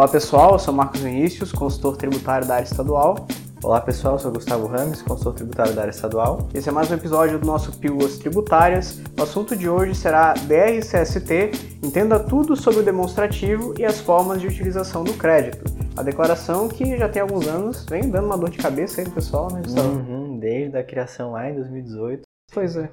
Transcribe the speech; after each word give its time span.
Olá 0.00 0.08
pessoal, 0.08 0.52
eu 0.52 0.58
sou 0.58 0.72
Marcos 0.72 1.02
Vinícius, 1.02 1.52
consultor 1.52 1.94
tributário 1.94 2.48
da 2.48 2.54
área 2.54 2.64
estadual. 2.64 3.26
Olá 3.62 3.82
pessoal, 3.82 4.14
eu 4.14 4.18
sou 4.18 4.32
Gustavo 4.32 4.66
Rames, 4.66 5.02
consultor 5.02 5.34
tributário 5.34 5.74
da 5.74 5.82
área 5.82 5.90
estadual. 5.90 6.48
Esse 6.54 6.70
é 6.70 6.72
mais 6.72 6.90
um 6.90 6.94
episódio 6.94 7.38
do 7.38 7.46
nosso 7.46 7.78
Pílulas 7.78 8.16
Tributárias. 8.16 8.98
O 9.18 9.22
assunto 9.22 9.54
de 9.54 9.68
hoje 9.68 9.94
será 9.94 10.32
DRCST, 10.32 11.50
entenda 11.84 12.18
tudo 12.18 12.56
sobre 12.56 12.80
o 12.80 12.82
demonstrativo 12.82 13.74
e 13.78 13.84
as 13.84 14.00
formas 14.00 14.40
de 14.40 14.46
utilização 14.46 15.04
do 15.04 15.12
crédito. 15.12 15.70
A 15.94 16.02
declaração 16.02 16.66
que 16.66 16.96
já 16.96 17.06
tem 17.06 17.20
alguns 17.20 17.46
anos 17.46 17.84
vem 17.84 18.08
dando 18.08 18.24
uma 18.24 18.38
dor 18.38 18.48
de 18.48 18.56
cabeça 18.56 19.02
aí 19.02 19.04
do 19.04 19.12
pessoal, 19.12 19.52
né, 19.52 19.60
Gustavo? 19.60 19.98
Uhum, 19.98 20.38
desde 20.38 20.78
a 20.78 20.82
criação 20.82 21.32
lá 21.32 21.50
em 21.50 21.56
2018. 21.56 22.22
Pois 22.54 22.74
é. 22.74 22.90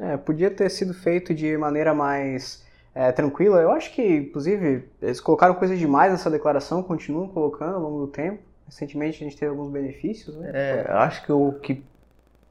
é. 0.00 0.18
Podia 0.18 0.50
ter 0.50 0.68
sido 0.70 0.92
feito 0.92 1.32
de 1.32 1.56
maneira 1.56 1.94
mais 1.94 2.62
é, 2.94 3.10
tranquila. 3.12 3.60
Eu 3.60 3.70
acho 3.70 3.92
que, 3.92 4.02
inclusive, 4.02 4.84
eles 5.00 5.20
colocaram 5.20 5.54
coisas 5.54 5.78
demais 5.78 6.12
nessa 6.12 6.30
declaração, 6.30 6.82
continuam 6.82 7.28
colocando 7.28 7.74
ao 7.74 7.80
longo 7.80 8.06
do 8.06 8.06
tempo. 8.08 8.38
Recentemente 8.66 9.22
a 9.22 9.28
gente 9.28 9.36
teve 9.36 9.50
alguns 9.50 9.70
benefícios, 9.70 10.36
né? 10.36 10.50
É, 10.54 10.86
acho 10.92 11.24
que 11.24 11.32
o 11.32 11.52
que 11.52 11.82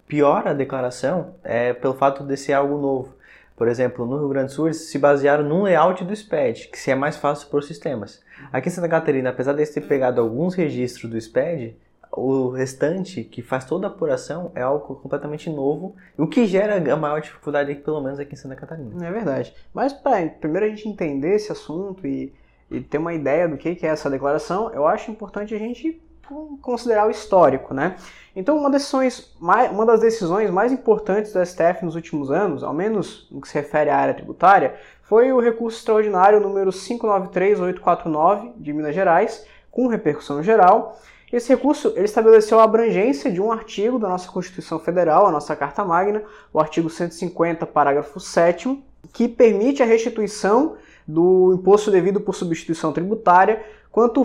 piora 0.08 0.52
a 0.52 0.54
declaração 0.54 1.36
é 1.44 1.74
pelo 1.74 1.94
fato 1.94 2.24
de 2.24 2.36
ser 2.36 2.54
algo 2.54 2.78
novo. 2.78 3.16
Por 3.56 3.68
exemplo, 3.68 4.06
no 4.06 4.18
Rio 4.18 4.30
Grande 4.30 4.48
do 4.48 4.52
Sul 4.52 4.68
eles 4.68 4.90
se 4.90 4.98
basearam 4.98 5.44
no 5.44 5.64
layout 5.64 6.04
do 6.04 6.16
SPED, 6.16 6.70
que 6.70 6.78
se 6.78 6.92
é 6.92 6.96
mais 6.96 7.16
fácil 7.16 7.48
para 7.48 7.60
os 7.60 7.68
sistemas. 7.68 8.22
Aqui 8.52 8.70
em 8.70 8.72
Santa 8.72 8.90
Catarina, 8.90 9.30
apesar 9.30 9.54
de 9.54 9.66
ter 9.66 9.82
pegado 9.82 10.20
alguns 10.20 10.56
registros 10.56 11.10
do 11.10 11.20
SPED, 11.20 11.78
o 12.12 12.50
restante, 12.50 13.24
que 13.24 13.42
faz 13.42 13.66
toda 13.66 13.88
a 13.88 13.90
apuração, 13.90 14.52
é 14.54 14.62
algo 14.62 14.96
completamente 14.96 15.50
novo, 15.50 15.96
o 16.18 16.28
que 16.28 16.46
gera 16.46 16.94
a 16.94 16.98
maior 16.98 17.22
dificuldade, 17.22 17.74
pelo 17.76 18.02
menos 18.02 18.20
aqui 18.20 18.34
em 18.34 18.38
Santa 18.38 18.56
Catarina. 18.56 19.08
É 19.08 19.12
verdade. 19.12 19.54
Mas 19.74 19.94
para 19.94 20.28
primeiro 20.28 20.66
a 20.66 20.70
gente 20.70 20.88
entender 20.88 21.36
esse 21.36 21.52
assunto 21.52 22.06
e, 22.06 22.34
e 22.70 22.82
ter 22.82 22.98
uma 22.98 23.14
ideia 23.14 23.48
do 23.48 23.58
que 23.58 23.78
é 23.82 23.90
essa 23.90 24.10
declaração, 24.10 24.72
eu 24.74 24.86
acho 24.86 25.10
importante 25.10 25.56
a 25.56 25.60
gente 25.60 26.02
considerar 26.62 27.08
o 27.08 27.12
histórico, 27.12 27.74
né? 27.74 27.96
Então, 28.36 28.58
uma, 28.58 28.70
decisões 28.70 29.36
uma 29.40 29.86
das 29.86 30.00
decisões 30.00 30.50
mais 30.50 30.72
importantes 30.72 31.34
do 31.34 31.46
STF 31.46 31.84
nos 31.84 31.96
últimos 31.96 32.32
anos, 32.32 32.64
ao 32.64 32.74
menos 32.74 33.28
no 33.30 33.42
que 33.42 33.48
se 33.48 33.56
refere 33.56 33.90
à 33.90 33.98
área 33.98 34.14
tributária, 34.14 34.76
foi 35.04 35.32
o 35.34 35.42
recurso 35.42 35.78
extraordinário 35.78 36.40
número 36.40 36.72
593849 36.72 38.54
de 38.58 38.72
Minas 38.72 38.96
Gerais, 38.96 39.46
com 39.70 39.88
repercussão 39.88 40.42
geral, 40.42 40.98
esse 41.32 41.50
recurso 41.50 41.94
ele 41.96 42.06
estabeleceu 42.06 42.60
a 42.60 42.64
abrangência 42.64 43.32
de 43.32 43.42
um 43.42 43.52
artigo 43.52 43.98
da 43.98 44.10
nossa 44.10 44.30
Constituição 44.30 44.80
Federal, 44.80 45.28
a 45.28 45.32
nossa 45.32 45.56
Carta 45.56 45.84
Magna, 45.86 46.24
o 46.54 46.60
artigo 46.60 46.90
150, 46.90 47.66
parágrafo 47.66 48.20
7 48.20 48.84
que 49.12 49.28
permite 49.28 49.82
a 49.82 49.86
restituição 49.86 50.76
do 51.08 51.54
imposto 51.54 51.90
devido 51.92 52.22
por 52.22 52.36
substituição 52.36 52.94
tributária 52.94 53.62
quando 53.92 54.22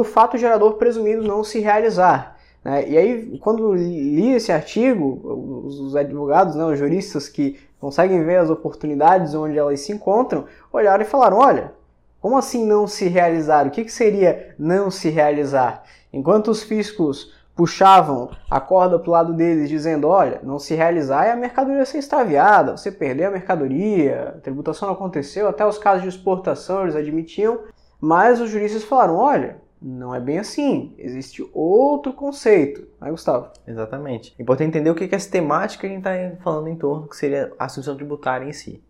o 0.00 0.04
fato 0.04 0.36
gerador 0.36 0.74
presumido 0.74 1.22
não 1.22 1.42
se 1.42 1.60
realizar. 1.60 2.36
Né? 2.62 2.88
E 2.90 2.98
aí, 2.98 3.38
quando 3.38 3.72
li 3.74 4.32
esse 4.34 4.52
artigo, 4.52 5.64
os 5.66 5.96
advogados, 5.96 6.54
né, 6.56 6.64
os 6.64 6.78
juristas 6.78 7.28
que 7.28 7.58
conseguem 7.80 8.22
ver 8.24 8.36
as 8.36 8.50
oportunidades 8.50 9.34
onde 9.34 9.56
elas 9.56 9.80
se 9.80 9.92
encontram, 9.92 10.44
olharam 10.70 11.02
e 11.02 11.06
falaram: 11.06 11.38
olha, 11.38 11.72
como 12.20 12.36
assim 12.36 12.66
não 12.66 12.86
se 12.86 13.08
realizar? 13.08 13.66
O 13.66 13.70
que, 13.70 13.84
que 13.84 13.92
seria 13.92 14.54
não 14.58 14.90
se 14.90 15.08
realizar? 15.08 15.84
Enquanto 16.12 16.48
os 16.48 16.62
fiscos 16.62 17.32
puxavam 17.54 18.30
a 18.48 18.60
corda 18.60 18.98
para 18.98 19.08
o 19.08 19.12
lado 19.12 19.34
deles, 19.34 19.68
dizendo: 19.68 20.06
olha, 20.06 20.40
não 20.42 20.58
se 20.58 20.74
realizar 20.74 21.26
é 21.26 21.32
a 21.32 21.36
mercadoria 21.36 21.84
ser 21.84 21.98
extraviada, 21.98 22.76
você 22.76 22.90
perder 22.90 23.24
a 23.24 23.30
mercadoria, 23.30 24.34
a 24.36 24.40
tributação 24.40 24.88
não 24.88 24.94
aconteceu, 24.94 25.48
até 25.48 25.66
os 25.66 25.76
casos 25.76 26.02
de 26.02 26.08
exportação 26.08 26.82
eles 26.82 26.94
admitiam, 26.94 27.60
mas 28.00 28.40
os 28.40 28.50
juristas 28.50 28.84
falaram: 28.84 29.16
olha, 29.16 29.60
não 29.80 30.14
é 30.14 30.20
bem 30.20 30.38
assim, 30.38 30.94
existe 30.98 31.48
outro 31.52 32.12
conceito. 32.12 32.86
Aí, 33.00 33.10
Gustavo? 33.10 33.50
Exatamente. 33.66 34.34
Importante 34.38 34.68
entender 34.68 34.90
o 34.90 34.94
que 34.94 35.04
é 35.04 35.14
essa 35.14 35.30
temática 35.30 35.80
que 35.80 35.86
a 35.86 35.90
gente 35.90 35.98
está 35.98 36.42
falando 36.42 36.68
em 36.68 36.76
torno, 36.76 37.08
que 37.08 37.16
seria 37.16 37.52
a 37.58 37.68
substituição 37.68 37.96
tributária 37.96 38.44
em 38.44 38.52
si. 38.52 38.82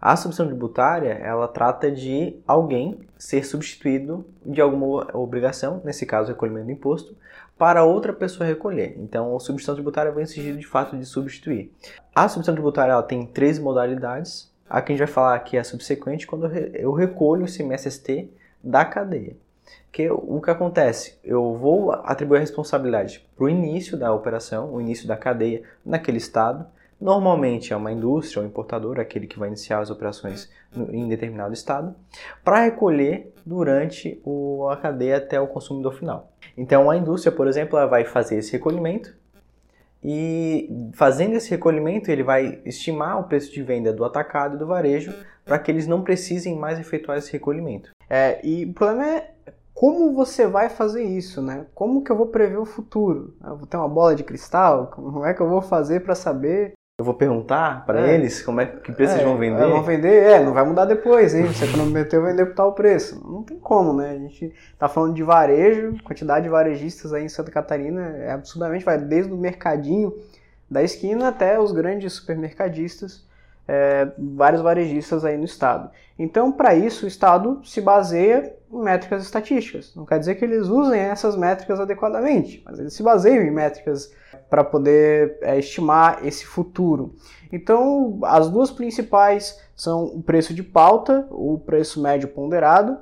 A 0.00 0.14
substituição 0.14 0.46
tributária, 0.46 1.12
ela 1.14 1.48
trata 1.48 1.90
de 1.90 2.36
alguém 2.46 3.00
ser 3.18 3.44
substituído 3.44 4.24
de 4.46 4.60
alguma 4.60 5.08
obrigação, 5.12 5.80
nesse 5.84 6.06
caso, 6.06 6.28
recolhimento 6.28 6.66
do 6.66 6.72
imposto, 6.72 7.16
para 7.58 7.84
outra 7.84 8.12
pessoa 8.12 8.46
recolher. 8.46 8.94
Então, 8.98 9.34
a 9.34 9.40
substituição 9.40 9.74
tributária 9.74 10.12
vem 10.12 10.24
sentido 10.24 10.58
de 10.58 10.66
fato 10.66 10.96
de 10.96 11.04
substituir. 11.04 11.72
A 12.14 12.28
substituição 12.28 12.54
tributária 12.54 12.92
ela 12.92 13.02
tem 13.02 13.26
três 13.26 13.58
modalidades. 13.58 14.52
A 14.70 14.80
que 14.80 14.92
a 14.92 14.94
gente 14.94 15.04
vai 15.04 15.12
falar 15.12 15.34
aqui 15.34 15.56
é 15.56 15.60
a 15.60 15.64
subsequente, 15.64 16.26
quando 16.26 16.46
eu 16.46 16.92
recolho 16.92 17.46
esse 17.46 17.62
MSST 17.62 18.30
da 18.62 18.84
cadeia. 18.84 19.36
Que 19.90 20.08
o 20.10 20.40
que 20.40 20.50
acontece? 20.50 21.18
Eu 21.24 21.56
vou 21.56 21.90
atribuir 21.90 22.36
a 22.36 22.40
responsabilidade 22.40 23.26
para 23.34 23.46
o 23.46 23.48
início 23.48 23.96
da 23.96 24.12
operação, 24.12 24.72
o 24.72 24.80
início 24.80 25.08
da 25.08 25.16
cadeia 25.16 25.62
naquele 25.84 26.18
estado, 26.18 26.66
Normalmente 27.00 27.72
é 27.72 27.76
uma 27.76 27.92
indústria 27.92 28.40
ou 28.40 28.46
um 28.46 28.48
importador, 28.48 28.98
aquele 28.98 29.26
que 29.26 29.38
vai 29.38 29.48
iniciar 29.48 29.80
as 29.80 29.90
operações 29.90 30.50
em 30.90 31.08
determinado 31.08 31.54
estado, 31.54 31.94
para 32.44 32.62
recolher 32.62 33.32
durante 33.46 34.20
a 34.70 34.76
cadeia 34.76 35.18
até 35.18 35.40
o 35.40 35.46
consumidor 35.46 35.94
final. 35.94 36.32
Então 36.56 36.90
a 36.90 36.96
indústria, 36.96 37.30
por 37.30 37.46
exemplo, 37.46 37.78
ela 37.78 37.86
vai 37.86 38.04
fazer 38.04 38.38
esse 38.38 38.52
recolhimento 38.52 39.16
e 40.02 40.90
fazendo 40.94 41.34
esse 41.34 41.50
recolhimento 41.50 42.10
ele 42.10 42.22
vai 42.22 42.60
estimar 42.64 43.18
o 43.20 43.24
preço 43.24 43.52
de 43.52 43.62
venda 43.62 43.92
do 43.92 44.04
atacado 44.04 44.56
e 44.56 44.58
do 44.58 44.66
varejo 44.66 45.12
para 45.44 45.58
que 45.58 45.70
eles 45.70 45.86
não 45.86 46.02
precisem 46.02 46.56
mais 46.56 46.78
efetuar 46.78 47.18
esse 47.18 47.32
recolhimento. 47.32 47.90
É, 48.08 48.44
e 48.46 48.64
o 48.64 48.72
problema 48.72 49.06
é 49.06 49.30
como 49.72 50.12
você 50.12 50.46
vai 50.46 50.68
fazer 50.68 51.04
isso, 51.04 51.40
né? 51.40 51.66
Como 51.72 52.02
que 52.02 52.10
eu 52.10 52.16
vou 52.16 52.26
prever 52.26 52.58
o 52.58 52.66
futuro? 52.66 53.36
Eu 53.44 53.56
vou 53.56 53.66
ter 53.66 53.76
uma 53.76 53.88
bola 53.88 54.14
de 54.14 54.24
cristal? 54.24 54.88
Como 54.88 55.24
é 55.24 55.32
que 55.32 55.40
eu 55.40 55.48
vou 55.48 55.62
fazer 55.62 56.00
para 56.00 56.16
saber 56.16 56.72
eu 56.98 57.04
vou 57.04 57.14
perguntar 57.14 57.86
para 57.86 58.10
é. 58.10 58.14
eles 58.16 58.42
como 58.42 58.60
é 58.60 58.66
que 58.66 58.90
preço 58.90 59.12
é, 59.12 59.16
eles 59.18 59.24
vão 59.24 59.38
vender. 59.38 59.62
É, 59.62 59.68
vão 59.68 59.82
vender, 59.84 60.22
é, 60.24 60.42
não 60.42 60.52
vai 60.52 60.64
mudar 60.64 60.84
depois, 60.84 61.32
hein? 61.32 61.46
Você 61.46 61.68
prometeu 61.68 62.24
vender 62.24 62.46
por 62.46 62.56
tal 62.56 62.72
preço. 62.72 63.22
Não 63.24 63.44
tem 63.44 63.56
como, 63.56 63.92
né? 63.92 64.10
A 64.10 64.18
gente 64.18 64.52
tá 64.76 64.88
falando 64.88 65.14
de 65.14 65.22
varejo, 65.22 65.96
quantidade 66.02 66.42
de 66.42 66.50
varejistas 66.50 67.12
aí 67.12 67.24
em 67.24 67.28
Santa 67.28 67.52
Catarina 67.52 68.16
é 68.16 68.32
absurdamente, 68.32 68.84
vai 68.84 68.98
desde 68.98 69.32
o 69.32 69.36
mercadinho 69.36 70.12
da 70.68 70.82
esquina 70.82 71.28
até 71.28 71.60
os 71.60 71.70
grandes 71.70 72.14
supermercadistas, 72.14 73.24
é, 73.68 74.10
vários 74.18 74.62
varejistas 74.62 75.26
aí 75.26 75.36
no 75.36 75.44
estado. 75.44 75.90
Então, 76.18 76.50
para 76.50 76.74
isso, 76.74 77.04
o 77.04 77.08
estado 77.08 77.60
se 77.62 77.82
baseia 77.82 78.56
em 78.72 78.82
métricas 78.82 79.22
estatísticas. 79.22 79.94
Não 79.94 80.06
quer 80.06 80.18
dizer 80.18 80.36
que 80.36 80.44
eles 80.44 80.66
usem 80.68 80.98
essas 80.98 81.36
métricas 81.36 81.78
adequadamente, 81.78 82.62
mas 82.64 82.78
eles 82.78 82.94
se 82.94 83.02
baseiam 83.02 83.44
em 83.44 83.50
métricas 83.50 84.10
para 84.48 84.64
poder 84.64 85.36
é, 85.42 85.58
estimar 85.58 86.26
esse 86.26 86.46
futuro. 86.46 87.14
Então, 87.52 88.18
as 88.24 88.48
duas 88.48 88.70
principais 88.70 89.60
são 89.76 90.04
o 90.06 90.22
preço 90.22 90.54
de 90.54 90.62
pauta, 90.62 91.28
o 91.30 91.58
preço 91.58 92.00
médio 92.00 92.28
ponderado, 92.28 92.98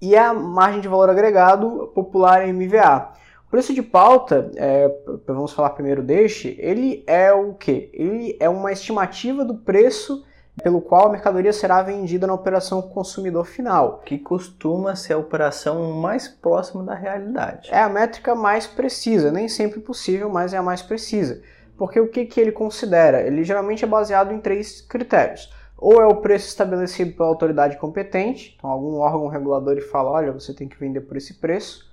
e 0.00 0.16
a 0.16 0.34
margem 0.34 0.80
de 0.80 0.88
valor 0.88 1.08
agregado 1.08 1.90
popular 1.94 2.46
MVA. 2.46 3.12
Preço 3.50 3.72
de 3.72 3.82
pauta, 3.82 4.50
é, 4.56 4.94
vamos 5.26 5.52
falar 5.52 5.70
primeiro 5.70 6.02
deste, 6.02 6.54
ele 6.58 7.02
é 7.06 7.32
o 7.32 7.54
que? 7.54 7.90
Ele 7.94 8.36
é 8.38 8.48
uma 8.48 8.70
estimativa 8.70 9.42
do 9.42 9.54
preço 9.54 10.22
pelo 10.62 10.82
qual 10.82 11.06
a 11.06 11.10
mercadoria 11.10 11.52
será 11.52 11.82
vendida 11.82 12.26
na 12.26 12.34
operação 12.34 12.82
consumidor 12.82 13.46
final. 13.46 14.02
Que 14.04 14.18
costuma 14.18 14.94
ser 14.94 15.14
a 15.14 15.18
operação 15.18 15.92
mais 15.92 16.28
próxima 16.28 16.82
da 16.82 16.94
realidade. 16.94 17.70
É 17.72 17.80
a 17.80 17.88
métrica 17.88 18.34
mais 18.34 18.66
precisa, 18.66 19.30
nem 19.30 19.48
sempre 19.48 19.80
possível, 19.80 20.28
mas 20.28 20.52
é 20.52 20.58
a 20.58 20.62
mais 20.62 20.82
precisa. 20.82 21.40
Porque 21.76 21.98
o 21.98 22.08
que, 22.08 22.26
que 22.26 22.40
ele 22.40 22.52
considera? 22.52 23.22
Ele 23.22 23.44
geralmente 23.44 23.84
é 23.84 23.88
baseado 23.88 24.32
em 24.32 24.40
três 24.40 24.80
critérios. 24.80 25.50
Ou 25.76 26.02
é 26.02 26.06
o 26.06 26.16
preço 26.16 26.48
estabelecido 26.48 27.12
pela 27.12 27.28
autoridade 27.28 27.76
competente, 27.76 28.56
então 28.58 28.68
algum 28.68 28.96
órgão 28.96 29.28
regulador 29.28 29.80
fala, 29.80 30.10
olha, 30.10 30.32
você 30.32 30.52
tem 30.52 30.68
que 30.68 30.78
vender 30.78 31.02
por 31.02 31.16
esse 31.16 31.34
preço. 31.34 31.88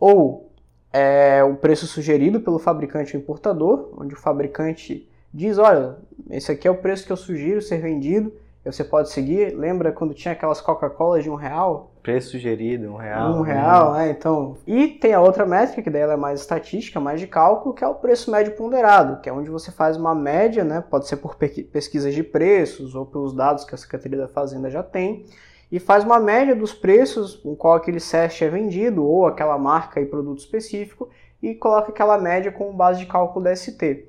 Ou 0.00 0.49
é 0.92 1.42
o 1.44 1.54
preço 1.54 1.86
sugerido 1.86 2.40
pelo 2.40 2.58
fabricante 2.58 3.16
ou 3.16 3.22
importador, 3.22 3.90
onde 3.96 4.14
o 4.14 4.18
fabricante 4.18 5.08
diz, 5.32 5.58
olha, 5.58 5.96
esse 6.30 6.50
aqui 6.50 6.66
é 6.66 6.70
o 6.70 6.76
preço 6.76 7.06
que 7.06 7.12
eu 7.12 7.16
sugiro 7.16 7.62
ser 7.62 7.80
vendido, 7.80 8.32
você 8.64 8.84
pode 8.84 9.10
seguir. 9.10 9.56
Lembra 9.56 9.90
quando 9.90 10.14
tinha 10.14 10.32
aquelas 10.32 10.60
Coca-Colas 10.60 11.24
de 11.24 11.30
um 11.30 11.34
real? 11.34 11.90
Preço 12.02 12.32
sugerido, 12.32 12.92
um 12.92 12.96
real. 12.96 13.32
Um 13.32 13.42
real, 13.42 13.94
né? 13.94 14.10
Então. 14.10 14.56
E 14.66 14.88
tem 14.88 15.14
a 15.14 15.20
outra 15.20 15.46
métrica, 15.46 15.82
que 15.82 15.90
daí 15.90 16.02
ela 16.02 16.14
é 16.14 16.16
mais 16.16 16.40
estatística, 16.40 17.00
mais 17.00 17.20
de 17.20 17.26
cálculo, 17.26 17.74
que 17.74 17.84
é 17.84 17.88
o 17.88 17.94
preço 17.94 18.30
médio 18.30 18.54
ponderado, 18.54 19.20
que 19.20 19.28
é 19.28 19.32
onde 19.32 19.50
você 19.50 19.70
faz 19.70 19.96
uma 19.96 20.14
média, 20.14 20.62
né? 20.62 20.82
Pode 20.88 21.08
ser 21.08 21.16
por 21.16 21.36
pesquisas 21.36 22.14
de 22.14 22.22
preços 22.22 22.94
ou 22.94 23.06
pelos 23.06 23.34
dados 23.34 23.64
que 23.64 23.74
a 23.74 23.78
Secretaria 23.78 24.18
da 24.18 24.28
Fazenda 24.28 24.70
já 24.70 24.82
tem, 24.82 25.24
e 25.70 25.78
faz 25.78 26.04
uma 26.04 26.18
média 26.18 26.54
dos 26.54 26.72
preços 26.72 27.36
com 27.36 27.54
qual 27.54 27.74
aquele 27.74 28.00
SEST 28.00 28.44
é 28.44 28.48
vendido, 28.48 29.04
ou 29.04 29.26
aquela 29.26 29.58
marca 29.58 30.00
e 30.00 30.06
produto 30.06 30.38
específico, 30.38 31.08
e 31.42 31.54
coloca 31.54 31.90
aquela 31.90 32.18
média 32.18 32.50
como 32.50 32.72
base 32.72 33.00
de 33.00 33.06
cálculo 33.06 33.44
da 33.44 33.54
ST. 33.54 34.08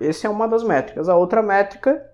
Essa 0.00 0.26
é 0.26 0.30
uma 0.30 0.48
das 0.48 0.62
métricas. 0.62 1.08
A 1.08 1.16
outra 1.16 1.42
métrica 1.42 2.04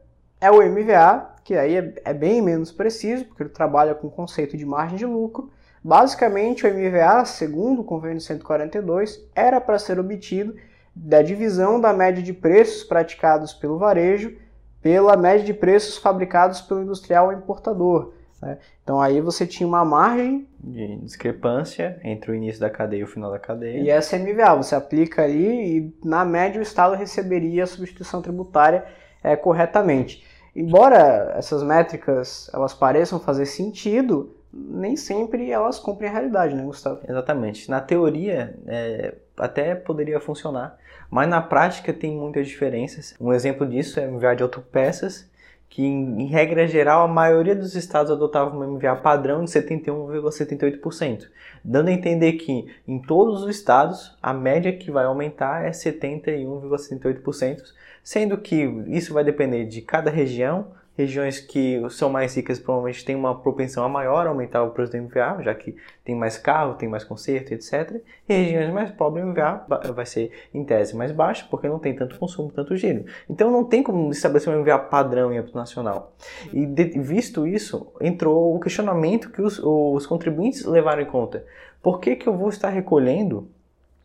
é 0.41 0.51
o 0.51 0.63
MVA, 0.63 1.35
que 1.45 1.55
aí 1.55 1.77
é, 1.77 1.95
é 2.05 2.15
bem 2.15 2.43
menos 2.43 2.73
preciso, 2.73 3.25
porque 3.27 3.43
ele 3.43 3.51
trabalha 3.51 3.95
com 3.95 4.09
o 4.09 4.11
conceito 4.11 4.57
de 4.57 4.67
margem 4.67 4.99
de 4.99 5.07
lucro, 5.07 5.51
Basicamente, 5.87 6.67
o 6.67 6.69
MVA, 6.69 7.25
segundo 7.25 7.83
o 7.83 7.85
convênio 7.85 8.21
142, 8.21 9.25
era 9.37 9.61
para 9.61 9.79
ser 9.79 10.01
obtido 10.01 10.57
da 10.93 11.23
divisão 11.23 11.81
da 11.81 11.93
média 11.93 12.21
de 12.21 12.33
preços 12.33 12.83
praticados 12.83 13.55
pelo 13.55 13.79
varejo 13.79 14.37
pela 14.83 15.17
média 15.17 15.47
de 15.47 15.55
preços 15.55 15.97
fabricados 15.97 16.61
pelo 16.61 16.83
industrial 16.83 17.33
importador. 17.33 18.15
Né? 18.41 18.59
Então 18.83 19.01
aí 19.01 19.21
você 19.21 19.47
tinha 19.47 19.67
uma 19.67 19.85
margem 19.85 20.47
de 20.61 20.97
discrepância 20.97 21.99
entre 22.05 22.31
o 22.31 22.35
início 22.35 22.61
da 22.61 22.71
cadeia 22.71 23.01
e 23.01 23.05
o 23.05 23.07
final 23.07 23.31
da 23.31 23.39
cadeia. 23.39 23.81
E 23.81 23.91
essa 23.91 24.17
é 24.17 24.19
MVA, 24.19 24.55
você 24.55 24.75
aplica 24.75 25.23
ali 25.23 25.79
e 25.79 25.95
na 26.05 26.25
média 26.25 26.59
o 26.59 26.63
Estado 26.63 26.95
receberia 26.95 27.65
a 27.65 27.67
substituição 27.67 28.21
tributária 28.21 28.85
é, 29.23 29.37
corretamente. 29.37 30.25
Embora 30.55 31.35
essas 31.37 31.63
métricas 31.63 32.51
elas 32.53 32.73
pareçam 32.73 33.21
fazer 33.21 33.47
sentido, 33.47 34.35
nem 34.53 34.97
sempre 34.97 35.51
elas 35.51 35.79
cumprem 35.79 36.09
a 36.09 36.13
realidade, 36.13 36.55
né, 36.55 36.63
Gustavo? 36.63 37.01
Exatamente. 37.07 37.71
Na 37.71 37.81
teoria, 37.81 38.57
é, 38.67 39.15
até 39.37 39.75
poderia 39.75 40.19
funcionar, 40.19 40.79
mas 41.11 41.29
na 41.29 41.43
prática 41.43 41.93
tem 41.93 42.17
muitas 42.17 42.49
diferenças. 42.49 43.15
Um 43.21 43.33
exemplo 43.33 43.67
disso 43.67 44.01
é 44.01 44.07
o 44.07 44.13
MVA 44.13 44.35
de 44.35 44.43
autopeças, 44.43 45.29
que 45.69 45.83
em, 45.83 46.23
em, 46.23 46.27
regra 46.27 46.67
geral 46.67 47.05
a 47.05 47.09
maioria 47.09 47.55
dos 47.55 47.75
estados 47.75 48.11
adotava 48.11 48.57
um 48.57 48.75
MVA 48.75 48.97
padrão 48.97 49.45
de 49.45 49.51
71,78%, 49.51 51.29
dando 51.65 51.89
a 51.89 51.93
entender 51.93 52.35
que 52.35 52.67
em 52.87 52.99
todos 53.01 53.43
os 53.43 53.51
estados 53.51 54.17
a 54.23 54.33
média 54.33 54.73
que 54.73 54.91
vai 54.91 55.05
aumentar 55.05 55.65
é 55.65 55.71
71,78%, 55.71 57.59
sendo 58.03 58.39
que 58.39 58.63
isso 58.89 59.13
vai 59.13 59.25
depender 59.25 59.65
de 59.65 59.83
cada 59.83 60.11
região, 60.11 60.69
Regiões 60.97 61.39
que 61.39 61.83
são 61.91 62.09
mais 62.09 62.35
ricas 62.35 62.59
provavelmente 62.59 63.05
têm 63.05 63.15
uma 63.15 63.39
propensão 63.39 63.85
a 63.85 63.89
maior 63.89 64.27
a 64.27 64.31
aumentar 64.31 64.63
o 64.63 64.71
preço 64.71 64.93
do 64.93 64.99
MVA, 64.99 65.43
já 65.43 65.55
que 65.55 65.77
tem 66.03 66.15
mais 66.15 66.39
carro, 66.39 66.75
tem 66.75 66.89
mais 66.89 67.05
conserto, 67.05 67.53
etc. 67.53 68.01
E 68.27 68.33
regiões 68.33 68.73
mais 68.73 68.91
pobres, 68.91 69.23
o 69.23 69.29
MVA 69.29 69.67
vai 69.95 70.07
ser 70.07 70.33
em 70.55 70.65
tese 70.65 70.97
mais 70.97 71.13
baixo, 71.13 71.47
porque 71.51 71.69
não 71.69 71.79
tem 71.79 71.95
tanto 71.95 72.19
consumo, 72.19 72.51
tanto 72.51 72.75
giro. 72.77 73.05
Então 73.29 73.51
não 73.51 73.63
tem 73.63 73.83
como 73.83 74.11
estabelecer 74.11 74.51
um 74.55 74.63
MVA 74.63 74.79
padrão 74.79 75.31
em 75.31 75.37
âmbito 75.37 75.57
nacional. 75.57 76.15
E 76.51 76.65
de, 76.65 76.99
visto 76.99 77.47
isso, 77.47 77.93
entrou 78.01 78.57
o 78.57 78.61
questionamento 78.61 79.31
que 79.31 79.43
os, 79.43 79.61
os 79.63 80.07
contribuintes 80.07 80.65
levaram 80.65 81.03
em 81.03 81.07
conta. 81.07 81.45
Por 81.83 82.01
que, 82.01 82.17
que 82.17 82.27
eu 82.27 82.35
vou 82.35 82.49
estar 82.49 82.71
recolhendo 82.71 83.49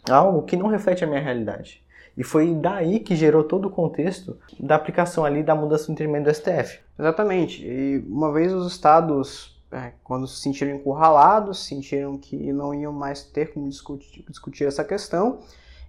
algo 0.10 0.44
que 0.44 0.58
não 0.58 0.68
reflete 0.68 1.06
a 1.06 1.08
minha 1.08 1.22
realidade? 1.22 1.82
E 2.18 2.24
foi 2.24 2.54
daí 2.54 3.00
que 3.00 3.16
gerou 3.16 3.44
todo 3.44 3.68
o 3.68 3.72
contexto 3.72 4.38
da 4.60 4.76
aplicação 4.76 5.24
ali 5.24 5.44
da 5.44 5.56
mudança 5.56 5.88
do 5.88 5.94
entendimento 5.94 6.26
do 6.26 6.34
STF. 6.34 6.80
Exatamente. 7.00 7.66
E 7.66 8.04
uma 8.08 8.32
vez 8.32 8.54
os 8.54 8.72
estados, 8.72 9.60
é, 9.72 9.94
quando 10.04 10.28
se 10.28 10.42
sentiram 10.42 10.76
encurralados, 10.76 11.66
sentiram 11.66 12.18
que 12.18 12.36
não 12.52 12.74
iam 12.74 12.92
mais 12.92 13.24
ter 13.24 13.54
como 13.54 13.68
discutir, 13.70 14.26
discutir 14.30 14.66
essa 14.66 14.84
questão, 14.84 15.40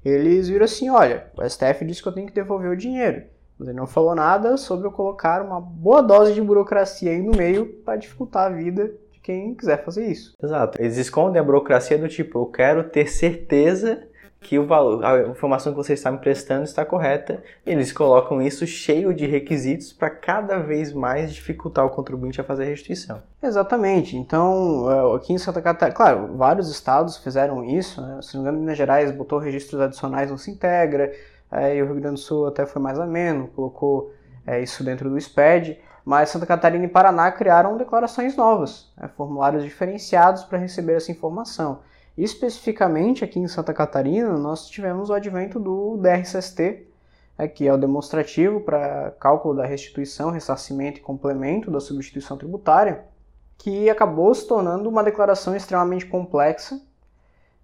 eles 0.05 0.49
viram 0.49 0.65
assim, 0.65 0.91
olha, 0.91 1.27
o 1.37 1.49
STF 1.49 1.85
disse 1.85 2.03
que 2.03 2.09
eu 2.09 2.13
tenho 2.13 2.27
que 2.27 2.35
devolver 2.35 2.71
o 2.71 2.77
dinheiro. 2.77 3.25
Mas 3.59 3.69
ele 3.69 3.79
não 3.79 3.87
falou 3.87 4.15
nada 4.15 4.57
sobre 4.57 4.87
eu 4.87 4.93
colocar 4.93 5.43
uma 5.43 5.61
boa 5.61 6.03
dose 6.03 6.35
de 6.35 6.41
burocracia 6.41 7.11
aí 7.11 7.23
no 7.23 7.37
meio 7.37 7.67
para 7.85 7.97
dificultar 7.97 8.47
a 8.47 8.55
vida 8.55 8.93
de 9.13 9.21
quem 9.21 9.55
quiser 9.55 9.85
fazer 9.85 10.07
isso. 10.07 10.35
Exato. 10.43 10.81
Eles 10.81 10.97
escondem 10.97 11.41
a 11.41 11.45
burocracia 11.45 11.97
do 11.97 12.09
tipo, 12.09 12.41
eu 12.41 12.47
quero 12.47 12.85
ter 12.85 13.07
certeza 13.07 14.09
que 14.43 14.59
o 14.59 14.67
valor, 14.67 15.05
a 15.05 15.29
informação 15.29 15.73
que 15.73 15.77
você 15.77 15.93
está 15.93 16.11
me 16.11 16.19
prestando 16.19 16.65
está 16.65 16.85
correta. 16.85 17.43
Eles 17.65 17.93
colocam 17.93 18.43
isso 18.43 18.67
cheio 18.67 19.15
de 19.15 19.27
requisitos 19.27 19.93
para 19.93 20.11
cada 20.11 20.59
vez 20.59 20.93
mais 20.93 21.33
dificultar 21.33 21.87
o 21.87 21.91
contribuinte 21.91 22.41
a 22.41 22.45
fazer 22.45 22.65
a 22.65 22.67
restituição. 22.67 23.23
Exatamente. 23.43 24.17
Então, 24.17 24.91
é, 24.91 25.17
aqui 25.17 25.33
em 25.33 25.39
Santa 25.39 25.63
Catarina, 25.63 25.97
claro, 25.97 26.37
vários 26.37 26.69
estados 26.69 27.17
fizeram 27.17 27.65
isso. 27.65 28.03
Né? 28.03 28.21
Se 28.21 28.35
não 28.35 28.43
me 28.43 28.49
engano, 28.49 28.65
Minas 28.65 28.77
Gerais 28.77 29.11
botou 29.13 29.39
registros 29.39 29.81
adicionais 29.81 30.31
no 30.31 30.37
Sintegra, 30.37 31.13
é, 31.51 31.77
e 31.77 31.83
o 31.83 31.87
Rio 31.87 31.97
Grande 31.97 32.15
do 32.15 32.21
Sul 32.21 32.47
até 32.47 32.67
foi 32.67 32.81
mais 32.81 32.99
ameno, 32.99 33.49
colocou 33.49 34.13
é, 34.47 34.61
isso 34.61 34.83
dentro 34.83 35.09
do 35.09 35.21
SPED. 35.21 35.79
Mas 36.05 36.31
Santa 36.31 36.47
Catarina 36.47 36.85
e 36.85 36.89
Paraná 36.89 37.31
criaram 37.31 37.77
declarações 37.77 38.37
novas, 38.37 38.93
né? 38.97 39.09
formulários 39.17 39.63
diferenciados 39.63 40.43
para 40.43 40.59
receber 40.59 40.95
essa 40.95 41.13
informação. 41.13 41.81
Especificamente 42.17 43.25
aqui 43.25 43.39
em 43.39 43.49
Santa 43.49 43.73
Catarina, 43.73 44.37
nós 44.37 44.69
tivemos 44.69 45.09
o 45.09 45.15
advento 45.15 45.59
do 45.59 45.97
DRCST, 45.97 46.87
que 47.55 47.67
é 47.67 47.73
o 47.73 47.79
demonstrativo 47.79 48.61
para 48.61 49.13
cálculo 49.19 49.55
da 49.55 49.65
restituição, 49.65 50.31
ressarcimento 50.31 50.99
e 50.99 51.03
complemento 51.03 51.71
da 51.71 51.81
substituição 51.81 52.37
tributária, 52.37 53.05
que 53.57 53.89
acabou 53.89 54.35
se 54.35 54.47
tornando 54.47 54.89
uma 54.89 55.03
declaração 55.03 55.57
extremamente 55.57 56.07
complexa, 56.07 56.81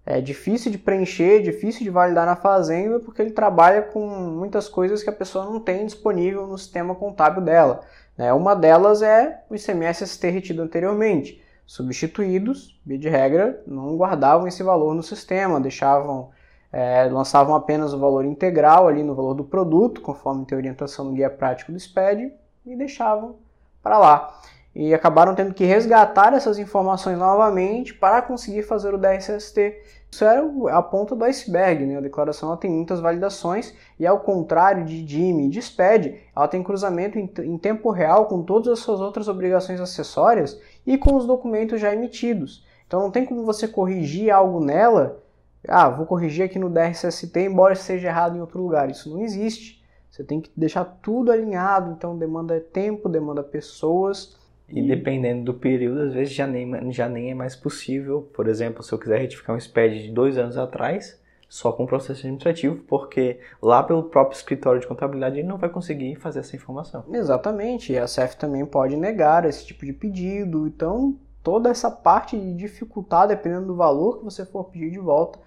é 0.05 0.19
difícil 0.19 0.71
de 0.71 0.77
preencher, 0.79 1.43
difícil 1.43 1.83
de 1.83 1.89
validar 1.91 2.25
na 2.25 2.35
fazenda, 2.35 2.99
porque 2.99 3.21
ele 3.21 3.29
trabalha 3.29 3.83
com 3.83 4.07
muitas 4.07 4.67
coisas 4.67 5.03
que 5.03 5.09
a 5.09 5.13
pessoa 5.13 5.45
não 5.45 5.59
tem 5.59 5.85
disponível 5.85 6.47
no 6.47 6.57
sistema 6.57 6.95
contábil 6.95 7.43
dela. 7.43 7.81
Né. 8.17 8.33
Uma 8.33 8.55
delas 8.55 9.03
é 9.03 9.43
o 9.47 9.55
ICMS-ST 9.55 10.27
retido 10.29 10.63
anteriormente 10.63 11.43
substituídos, 11.69 12.81
via 12.83 12.97
de 12.97 13.07
regra, 13.07 13.61
não 13.67 13.95
guardavam 13.95 14.47
esse 14.47 14.63
valor 14.63 14.95
no 14.95 15.03
sistema, 15.03 15.61
deixavam, 15.61 16.31
é, 16.73 17.03
lançavam 17.03 17.53
apenas 17.53 17.93
o 17.93 17.99
valor 17.99 18.25
integral 18.25 18.87
ali 18.87 19.03
no 19.03 19.13
valor 19.13 19.35
do 19.35 19.43
produto, 19.43 20.01
conforme 20.01 20.47
tem 20.47 20.57
orientação 20.57 21.05
no 21.05 21.13
guia 21.13 21.29
prático 21.29 21.71
do 21.71 21.79
SPED, 21.79 22.33
e 22.65 22.75
deixavam 22.75 23.35
para 23.83 23.99
lá. 23.99 24.41
E 24.73 24.95
acabaram 24.95 25.35
tendo 25.35 25.53
que 25.53 25.63
resgatar 25.63 26.33
essas 26.33 26.57
informações 26.57 27.19
novamente 27.19 27.93
para 27.93 28.19
conseguir 28.23 28.63
fazer 28.63 28.91
o 28.91 28.97
DRSST. 28.97 29.75
Isso 30.11 30.25
era 30.25 30.43
a 30.71 30.81
ponta 30.81 31.15
do 31.15 31.23
iceberg, 31.23 31.85
né? 31.85 31.97
A 31.97 32.01
declaração 32.01 32.55
tem 32.57 32.71
muitas 32.71 32.99
validações 32.99 33.73
e 33.99 34.07
ao 34.07 34.19
contrário 34.21 34.83
de 34.83 35.03
DIME 35.03 35.45
e 35.45 35.49
de 35.49 35.61
SPED, 35.61 36.19
ela 36.35 36.47
tem 36.47 36.63
cruzamento 36.63 37.19
em, 37.19 37.31
em 37.43 37.57
tempo 37.57 37.91
real 37.91 38.25
com 38.25 38.41
todas 38.41 38.73
as 38.73 38.79
suas 38.79 38.99
outras 38.99 39.27
obrigações 39.27 39.79
acessórias 39.79 40.59
e 40.85 40.97
com 40.97 41.15
os 41.15 41.27
documentos 41.27 41.79
já 41.79 41.93
emitidos. 41.93 42.65
Então 42.87 43.01
não 43.01 43.11
tem 43.11 43.23
como 43.23 43.45
você 43.45 43.67
corrigir 43.67 44.31
algo 44.31 44.59
nela. 44.59 45.21
Ah, 45.67 45.89
vou 45.89 46.07
corrigir 46.07 46.43
aqui 46.43 46.57
no 46.57 46.69
DRSST, 46.69 47.37
embora 47.39 47.75
seja 47.75 48.07
errado 48.07 48.35
em 48.35 48.41
outro 48.41 48.59
lugar. 48.59 48.89
Isso 48.89 49.11
não 49.11 49.21
existe. 49.21 49.79
Você 50.09 50.23
tem 50.23 50.41
que 50.41 50.49
deixar 50.57 50.85
tudo 50.85 51.31
alinhado, 51.31 51.91
então 51.91 52.17
demanda 52.17 52.59
tempo, 52.59 53.07
demanda 53.07 53.43
pessoas. 53.43 54.38
E 54.71 54.81
dependendo 54.87 55.43
do 55.43 55.53
período, 55.53 56.01
às 56.01 56.13
vezes 56.13 56.33
já 56.33 56.45
nem, 56.45 56.91
já 56.91 57.09
nem 57.09 57.31
é 57.31 57.33
mais 57.33 57.55
possível. 57.55 58.29
Por 58.33 58.47
exemplo, 58.47 58.83
se 58.83 58.91
eu 58.91 58.99
quiser 58.99 59.19
retificar 59.19 59.55
um 59.55 59.59
SPED 59.59 60.03
de 60.03 60.11
dois 60.11 60.37
anos 60.37 60.57
atrás, 60.57 61.19
só 61.49 61.71
com 61.71 61.87
processo 61.87 62.19
administrativo, 62.19 62.83
porque 62.87 63.39
lá 63.59 63.81
pelo 63.81 64.03
próprio 64.03 64.37
escritório 64.37 64.79
de 64.79 64.87
contabilidade 64.87 65.39
ele 65.39 65.47
não 65.47 65.57
vai 65.57 65.69
conseguir 65.69 66.15
fazer 66.15 66.39
essa 66.39 66.55
informação. 66.55 67.03
Exatamente, 67.11 67.91
e 67.91 67.97
a 67.97 68.07
CEF 68.07 68.37
também 68.37 68.63
pode 68.65 68.95
negar 68.95 69.45
esse 69.45 69.65
tipo 69.65 69.83
de 69.83 69.91
pedido, 69.91 70.67
então 70.67 71.17
toda 71.43 71.69
essa 71.69 71.89
parte 71.89 72.37
de 72.37 72.53
dificultar, 72.53 73.27
dependendo 73.27 73.67
do 73.67 73.75
valor 73.75 74.19
que 74.19 74.25
você 74.25 74.45
for 74.45 74.65
pedir 74.65 74.91
de 74.91 74.99
volta, 74.99 75.39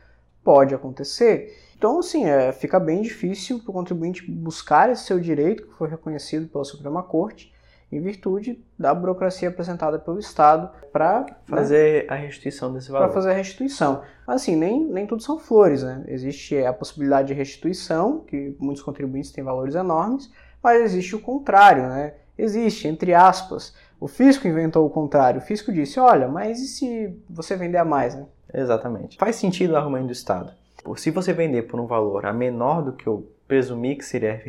pode 0.43 0.75
acontecer. 0.75 1.57
Então, 1.77 2.01
assim, 2.01 2.25
é, 2.25 2.53
fica 2.53 2.81
bem 2.81 3.03
difícil 3.03 3.61
para 3.61 3.71
o 3.71 3.73
contribuinte 3.73 4.29
buscar 4.29 4.91
esse 4.91 5.05
seu 5.05 5.21
direito, 5.21 5.67
que 5.67 5.75
foi 5.75 5.89
reconhecido 5.89 6.49
pela 6.49 6.65
Suprema 6.65 7.03
Corte, 7.03 7.53
em 7.93 8.01
virtude 8.01 8.65
da 8.79 8.95
burocracia 8.95 9.51
apresentada 9.51 9.99
pelo 9.99 10.19
Estado 10.19 10.71
para 10.91 11.21
né, 11.21 11.27
fazer 11.45 12.05
né, 12.05 12.09
a 12.09 12.15
restituição 12.15 12.73
desse 12.73 12.91
valor. 12.91 13.05
Para 13.05 13.15
fazer 13.15 13.31
a 13.31 13.35
restituição. 13.35 14.03
Mas 14.27 14.43
assim, 14.43 14.57
nem, 14.57 14.83
nem 14.85 15.07
tudo 15.07 15.23
são 15.23 15.39
flores, 15.39 15.83
né? 15.83 16.03
Existe 16.09 16.57
a 16.65 16.73
possibilidade 16.73 17.29
de 17.29 17.35
restituição, 17.35 18.21
que 18.21 18.57
muitos 18.59 18.83
contribuintes 18.83 19.31
têm 19.31 19.45
valores 19.45 19.75
enormes, 19.75 20.33
mas 20.63 20.81
existe 20.81 21.15
o 21.15 21.21
contrário, 21.21 21.87
né? 21.87 22.15
Existe, 22.37 22.89
entre 22.89 23.13
aspas. 23.13 23.75
O 24.01 24.09
fisco 24.09 24.49
inventou 24.49 24.87
o 24.87 24.91
contrário. 24.91 25.41
O 25.41 25.45
fisco 25.45 25.71
disse: 25.71 26.01
olha, 26.01 26.27
mas 26.27 26.61
e 26.61 26.67
se 26.67 27.17
você 27.29 27.57
vender 27.57 27.79
a 27.79 27.85
mais, 27.85 28.15
né? 28.15 28.27
Exatamente. 28.55 29.19
Faz 29.19 29.37
sentido 29.37 29.75
o 29.75 29.77
argumento 29.77 30.07
do 30.07 30.13
Estado. 30.13 30.53
Se 30.97 31.11
você 31.11 31.33
vender 31.33 31.63
por 31.63 31.79
um 31.79 31.87
valor 31.87 32.27
a 32.27 32.33
menor 32.33 32.83
do 32.83 32.93
que 32.93 33.09
o 33.09 33.27
presumir 33.53 33.99
que 33.99 34.05
seria 34.07 34.41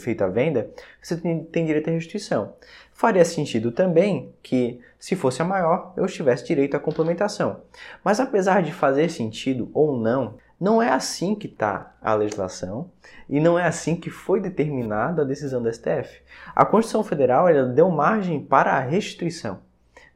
feita 0.00 0.24
a 0.24 0.28
venda, 0.28 0.68
você 1.00 1.16
tem, 1.16 1.44
tem 1.44 1.64
direito 1.64 1.88
à 1.88 1.92
restituição. 1.92 2.56
Faria 2.92 3.24
sentido 3.24 3.70
também 3.70 4.34
que, 4.42 4.80
se 4.98 5.14
fosse 5.14 5.40
a 5.40 5.44
maior, 5.44 5.94
eu 5.96 6.04
tivesse 6.06 6.44
direito 6.44 6.76
à 6.76 6.80
complementação. 6.80 7.60
Mas 8.02 8.18
apesar 8.18 8.60
de 8.60 8.72
fazer 8.72 9.08
sentido 9.08 9.70
ou 9.72 9.96
não, 9.96 10.34
não 10.60 10.82
é 10.82 10.90
assim 10.90 11.36
que 11.36 11.46
está 11.46 11.94
a 12.02 12.12
legislação 12.12 12.90
e 13.28 13.38
não 13.38 13.56
é 13.56 13.68
assim 13.68 13.94
que 13.94 14.10
foi 14.10 14.40
determinada 14.40 15.22
a 15.22 15.24
decisão 15.24 15.62
do 15.62 15.72
STF. 15.72 16.20
A 16.52 16.64
Constituição 16.64 17.04
Federal 17.04 17.48
ela 17.48 17.68
deu 17.68 17.88
margem 17.88 18.40
para 18.40 18.72
a 18.72 18.80
restituição, 18.80 19.60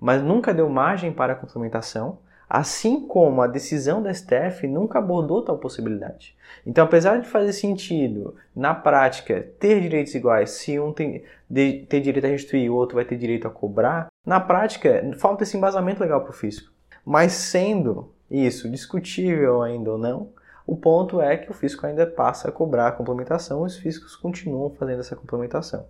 mas 0.00 0.21
nunca 0.21 0.53
deu 0.53 0.69
margem 0.69 1.12
para 1.12 1.35
a 1.35 1.37
complementação 1.37 2.19
Assim 2.54 3.00
como 3.00 3.42
a 3.42 3.49
decisão 3.49 4.00
da 4.00 4.14
STF 4.14 4.68
nunca 4.68 5.00
abordou 5.00 5.42
tal 5.42 5.58
possibilidade. 5.58 6.37
Então, 6.64 6.84
apesar 6.84 7.20
de 7.20 7.26
fazer 7.26 7.52
sentido, 7.52 8.37
na 8.54 8.73
prática, 8.73 9.44
ter 9.58 9.80
direitos 9.80 10.14
iguais, 10.14 10.50
se 10.50 10.78
um 10.78 10.92
tem 10.92 11.25
de, 11.50 11.84
ter 11.88 12.00
direito 12.00 12.26
a 12.26 12.28
restituir 12.28 12.70
o 12.70 12.76
outro 12.76 12.94
vai 12.94 13.04
ter 13.04 13.16
direito 13.16 13.49
a 13.49 13.50
cobrar, 13.50 14.06
na 14.25 14.38
prática, 14.38 15.02
falta 15.18 15.42
esse 15.42 15.56
embasamento 15.56 16.00
legal 16.00 16.20
para 16.20 16.30
o 16.30 16.32
fisco. 16.32 16.70
Mas 17.04 17.32
sendo 17.32 18.12
isso 18.30 18.70
discutível 18.70 19.61
ainda 19.61 19.90
ou 19.90 19.99
não, 19.99 20.28
o 20.64 20.76
ponto 20.76 21.20
é 21.20 21.37
que 21.37 21.50
o 21.50 21.54
fisco 21.54 21.84
ainda 21.84 22.06
passa 22.06 22.50
a 22.50 22.52
cobrar 22.52 22.87
a 22.87 22.92
complementação 22.92 23.64
e 23.64 23.66
os 23.66 23.76
fiscos 23.76 24.14
continuam 24.14 24.70
fazendo 24.70 25.00
essa 25.00 25.16
complementação. 25.16 25.87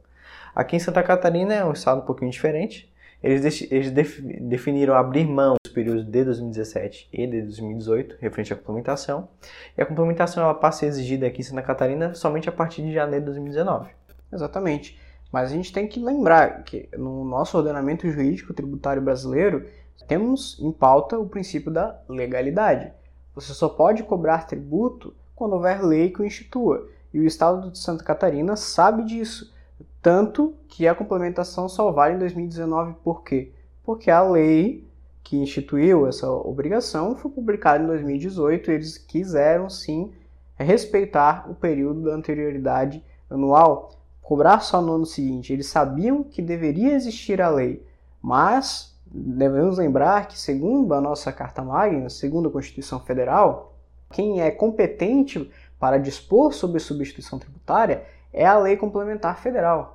Aqui 0.55 0.77
em 0.77 0.81
Santa 0.81 1.03
Catarina 1.03 1.53
é 1.53 1.63
um 1.63 1.73
estado 1.73 2.01
um 2.01 2.07
pouquinho 2.07 2.31
diferente. 2.31 2.91
Eles, 3.23 3.71
eles 3.71 3.91
definiram 3.91 4.95
abrir 4.95 5.27
mão 5.27 5.57
períodos 5.75 6.05
de 6.05 6.25
2017 6.25 7.09
e 7.13 7.27
de 7.27 7.43
2018 7.43 8.17
referente 8.21 8.53
à 8.53 8.57
complementação. 8.57 9.29
E 9.77 9.83
a 9.83 9.87
complementação 9.87 10.43
ela 10.43 10.55
passa 10.55 10.79
a 10.79 10.81
ser 10.81 10.87
exigida 10.87 11.27
aqui 11.27 11.41
em 11.41 11.45
Santa 11.45 11.63
Catarina 11.63 12.15
somente 12.15 12.49
a 12.49 12.53
partir 12.53 12.83
de 12.83 12.93
janeiro 12.93 13.27
de 13.27 13.33
2019. 13.33 13.91
Exatamente. 14.33 14.99
Mas 15.33 15.51
a 15.51 15.55
gente 15.55 15.73
tem 15.73 15.89
que 15.89 15.99
lembrar 15.99 16.63
que 16.63 16.89
no 16.97 17.25
nosso 17.25 17.59
ordenamento 17.59 18.09
jurídico 18.09 18.55
tributário 18.55 19.03
brasileiro 19.03 19.67
temos 20.07 20.59
em 20.61 20.71
pauta 20.71 21.19
o 21.19 21.29
princípio 21.29 21.73
da 21.73 21.99
legalidade. 22.09 22.93
Você 23.35 23.53
só 23.53 23.69
pode 23.69 24.03
cobrar 24.05 24.47
tributo 24.47 25.15
quando 25.35 25.55
houver 25.55 25.85
lei 25.85 26.11
que 26.11 26.23
o 26.23 26.25
institua. 26.25 26.89
E 27.13 27.19
o 27.19 27.27
Estado 27.27 27.71
de 27.71 27.79
Santa 27.79 28.05
Catarina 28.05 28.57
sabe 28.57 29.05
disso. 29.05 29.53
Tanto 30.01 30.55
que 30.69 30.87
a 30.87 30.95
complementação 30.95 31.69
só 31.69 31.91
vale 31.91 32.15
em 32.15 32.19
2019. 32.19 32.95
Por 33.03 33.23
quê? 33.23 33.53
Porque 33.83 34.11
a 34.11 34.23
lei 34.23 34.87
que 35.25 35.39
instituiu 35.39 36.07
essa 36.07 36.31
obrigação 36.31 37.17
foi 37.17 37.31
publicada 37.31 37.83
em 37.83 37.87
2018 37.87 38.71
e 38.71 38.75
eles 38.75 38.99
quiseram 38.99 39.71
sim 39.71 40.13
respeitar 40.55 41.51
o 41.51 41.55
período 41.55 42.03
da 42.03 42.15
anterioridade 42.15 43.03
anual. 43.29 43.93
Cobrar 44.21 44.61
só 44.61 44.81
no 44.83 44.93
ano 44.93 45.07
seguinte. 45.07 45.53
Eles 45.53 45.67
sabiam 45.67 46.23
que 46.23 46.43
deveria 46.43 46.95
existir 46.95 47.41
a 47.41 47.49
lei, 47.49 47.85
mas 48.23 48.95
devemos 49.07 49.79
lembrar 49.79 50.29
que, 50.29 50.39
segundo 50.39 50.93
a 50.93 51.01
nossa 51.01 51.33
Carta 51.33 51.63
Magna, 51.63 52.11
segundo 52.11 52.49
a 52.49 52.53
Constituição 52.53 53.01
Federal, 53.01 53.75
quem 54.11 54.41
é 54.41 54.51
competente 54.51 55.51
para 55.79 55.99
dispor 55.99 56.53
sobre 56.53 56.81
substituição 56.81 57.39
tributária 57.39 58.05
é 58.33 58.45
a 58.47 58.59
Lei 58.59 58.77
Complementar 58.77 59.39
Federal. 59.41 59.94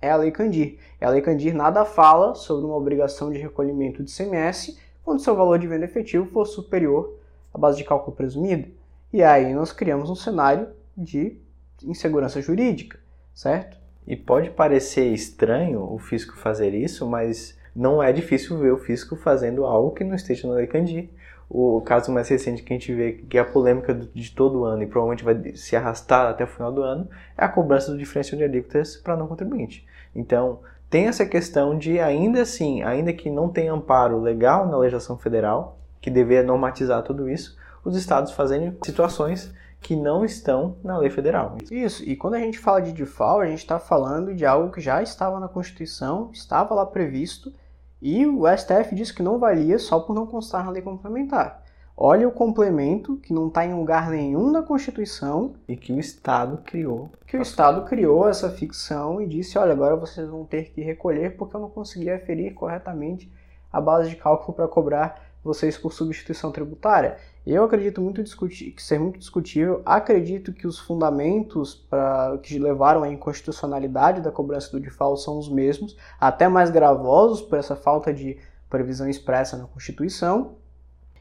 É 0.00 0.10
a 0.10 0.16
Lei 0.16 0.30
Candir. 0.30 0.78
E 1.00 1.04
a 1.04 1.10
Lei 1.10 1.20
Candir 1.20 1.54
nada 1.54 1.84
fala 1.84 2.34
sobre 2.34 2.64
uma 2.64 2.76
obrigação 2.76 3.30
de 3.30 3.38
recolhimento 3.38 4.02
de 4.02 4.10
CMS 4.10 4.78
quando 5.04 5.20
seu 5.20 5.34
valor 5.34 5.58
de 5.58 5.66
venda 5.66 5.84
efetivo 5.84 6.26
for 6.26 6.46
superior 6.46 7.18
à 7.52 7.58
base 7.58 7.78
de 7.78 7.84
cálculo 7.84 8.16
presumida. 8.16 8.68
E 9.12 9.22
aí 9.22 9.52
nós 9.52 9.72
criamos 9.72 10.08
um 10.08 10.14
cenário 10.14 10.68
de 10.96 11.36
insegurança 11.82 12.40
jurídica, 12.40 12.98
certo? 13.34 13.78
E 14.06 14.16
pode 14.16 14.50
parecer 14.50 15.12
estranho 15.12 15.82
o 15.82 15.98
fisco 15.98 16.36
fazer 16.36 16.74
isso, 16.74 17.06
mas 17.06 17.58
não 17.74 18.02
é 18.02 18.12
difícil 18.12 18.58
ver 18.58 18.72
o 18.72 18.78
fisco 18.78 19.16
fazendo 19.16 19.64
algo 19.64 19.92
que 19.92 20.04
não 20.04 20.14
esteja 20.14 20.48
na 20.48 20.54
Lei 20.54 20.66
Candir. 20.66 21.10
O 21.52 21.80
caso 21.80 22.12
mais 22.12 22.28
recente 22.28 22.62
que 22.62 22.72
a 22.72 22.76
gente 22.76 22.94
vê, 22.94 23.12
que 23.28 23.36
é 23.36 23.40
a 23.40 23.44
polêmica 23.44 23.92
de 23.92 24.30
todo 24.30 24.64
ano 24.64 24.84
e 24.84 24.86
provavelmente 24.86 25.24
vai 25.24 25.56
se 25.56 25.74
arrastar 25.74 26.30
até 26.30 26.44
o 26.44 26.46
final 26.46 26.70
do 26.70 26.80
ano, 26.80 27.08
é 27.36 27.44
a 27.44 27.48
cobrança 27.48 27.90
do 27.90 27.98
diferencial 27.98 28.38
de 28.38 28.44
alíquotas 28.44 28.96
para 28.96 29.16
não 29.16 29.26
contribuinte. 29.26 29.84
Então, 30.14 30.60
tem 30.88 31.08
essa 31.08 31.26
questão 31.26 31.76
de, 31.76 31.98
ainda 31.98 32.42
assim, 32.42 32.82
ainda 32.82 33.12
que 33.12 33.28
não 33.28 33.48
tenha 33.48 33.72
amparo 33.72 34.20
legal 34.20 34.68
na 34.68 34.78
legislação 34.78 35.18
federal, 35.18 35.76
que 36.00 36.08
deveria 36.08 36.44
normatizar 36.44 37.02
tudo 37.02 37.28
isso, 37.28 37.58
os 37.84 37.96
estados 37.96 38.30
fazendo 38.30 38.76
situações 38.84 39.52
que 39.80 39.96
não 39.96 40.24
estão 40.24 40.76
na 40.84 40.98
lei 40.98 41.10
federal. 41.10 41.56
Isso, 41.70 42.04
e 42.04 42.14
quando 42.14 42.34
a 42.34 42.38
gente 42.38 42.58
fala 42.58 42.80
de 42.80 42.92
default, 42.92 43.44
a 43.44 43.50
gente 43.50 43.58
está 43.58 43.78
falando 43.78 44.34
de 44.34 44.46
algo 44.46 44.70
que 44.70 44.80
já 44.80 45.02
estava 45.02 45.40
na 45.40 45.48
Constituição, 45.48 46.30
estava 46.32 46.74
lá 46.74 46.86
previsto, 46.86 47.52
e 48.00 48.26
o 48.26 48.44
STF 48.46 48.94
disse 48.94 49.12
que 49.12 49.22
não 49.22 49.38
valia 49.38 49.78
só 49.78 50.00
por 50.00 50.14
não 50.14 50.26
constar 50.26 50.64
na 50.64 50.70
lei 50.70 50.82
complementar. 50.82 51.62
Olha 52.02 52.26
o 52.26 52.32
complemento 52.32 53.18
que 53.18 53.30
não 53.30 53.48
está 53.48 53.66
em 53.66 53.74
lugar 53.74 54.08
nenhum 54.08 54.50
na 54.50 54.62
Constituição. 54.62 55.54
E 55.68 55.76
que 55.76 55.92
o 55.92 56.00
Estado 56.00 56.62
criou. 56.64 57.10
Que 57.26 57.36
o 57.36 57.42
Estado 57.42 57.84
criou 57.84 58.26
essa 58.26 58.48
ficção 58.50 59.20
e 59.20 59.26
disse: 59.26 59.58
olha, 59.58 59.72
agora 59.72 59.96
vocês 59.96 60.26
vão 60.26 60.46
ter 60.46 60.70
que 60.70 60.80
recolher 60.80 61.36
porque 61.36 61.54
eu 61.54 61.60
não 61.60 61.68
consegui 61.68 62.08
aferir 62.08 62.54
corretamente 62.54 63.30
a 63.70 63.82
base 63.82 64.08
de 64.08 64.16
cálculo 64.16 64.54
para 64.54 64.66
cobrar 64.66 65.22
vocês 65.44 65.76
por 65.76 65.92
substituição 65.92 66.50
tributária. 66.50 67.18
Eu 67.46 67.64
acredito 67.64 68.00
muito 68.02 68.22
discutir, 68.22 68.72
que 68.72 68.82
ser 68.82 68.98
muito 68.98 69.18
discutível. 69.18 69.80
Acredito 69.84 70.52
que 70.52 70.66
os 70.66 70.78
fundamentos 70.78 71.74
para 71.74 72.38
que 72.42 72.58
levaram 72.58 73.02
à 73.02 73.08
inconstitucionalidade 73.08 74.20
da 74.20 74.30
cobrança 74.30 74.70
do 74.70 74.78
default 74.78 75.22
são 75.22 75.38
os 75.38 75.48
mesmos, 75.48 75.96
até 76.20 76.48
mais 76.48 76.70
gravosos 76.70 77.40
por 77.40 77.58
essa 77.58 77.74
falta 77.74 78.12
de 78.12 78.38
previsão 78.68 79.08
expressa 79.08 79.56
na 79.56 79.64
Constituição. 79.64 80.56